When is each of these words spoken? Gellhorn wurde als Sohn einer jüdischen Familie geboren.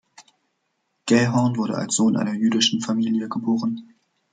Gellhorn 1.05 1.57
wurde 1.57 1.77
als 1.77 1.93
Sohn 1.95 2.17
einer 2.17 2.33
jüdischen 2.33 2.81
Familie 2.81 3.29
geboren. 3.29 3.93